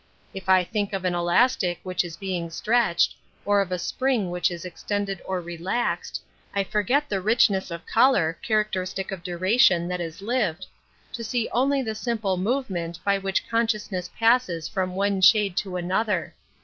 If 0.33 0.49
I 0.49 0.63
think 0.63 0.93
of 0.93 1.05
an 1.05 1.13
elastic 1.13 1.79
which 1.83 2.03
is 2.03 2.17
being 2.17 2.49
stretched, 2.49 3.13
or 3.45 3.61
of 3.61 3.71
a 3.71 3.77
spring 3.77 4.31
which 4.31 4.49
is 4.49 4.65
extended 4.65 5.21
or 5.25 5.41
relaxed, 5.41 6.23
I 6.55 6.63
forget 6.63 7.07
the 7.07 7.21
richness 7.21 7.69
of 7.69 7.85
color, 7.85 8.35
characteristic 8.41 9.11
of 9.11 9.21
duration 9.21 9.87
that 9.89 10.01
is 10.01 10.23
lived, 10.23 10.65
to 11.13 11.23
see 11.23 11.47
only 11.51 11.83
the 11.83 11.93
simple 11.93 12.35
movement 12.35 12.97
by 13.03 13.19
which 13.19 13.47
consciousness 13.47 14.09
passes 14.17 14.67
from 14.67 14.95
one 14.95 15.21
shade 15.21 15.55
to 15.57 15.75
another. 15.77 16.33